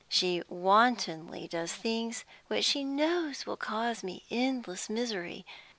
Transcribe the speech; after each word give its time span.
She 0.09 0.41
wantonly 0.49 1.47
does 1.47 1.73
things 1.75 2.25
which 2.47 2.65
she 2.65 2.83
knows 2.83 3.45
will 3.45 3.55
cause 3.55 4.03
me 4.03 4.23
endless 4.31 4.89
misery. 4.89 5.45